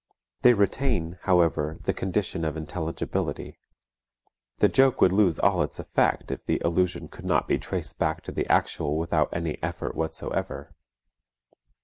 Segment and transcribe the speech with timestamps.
[0.41, 3.59] They retain, however, the condition of intelligibility;
[4.57, 8.23] the joke would lose all its effect if the allusion could not be traced back
[8.23, 10.73] to the actual without any effort whatsoever.